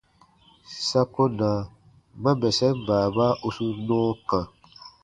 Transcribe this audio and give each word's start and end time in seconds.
Sa 0.87 1.01
ko 1.13 1.23
na 1.39 1.49
ma 2.21 2.31
bɛsɛn 2.41 2.75
baaba 2.87 3.25
u 3.45 3.49
sun 3.55 3.71
nɔɔ 3.87 4.09
kã. 4.29 4.39